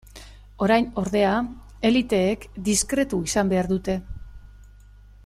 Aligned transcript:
Orain, 0.67 0.87
ordea, 1.01 1.33
eliteek 1.91 2.49
diskretu 2.71 3.23
izan 3.31 3.55
behar 3.55 3.71
dute. 3.77 3.99